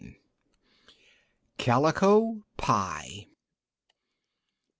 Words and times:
CALICO 1.59 2.41
PIE. 2.57 3.27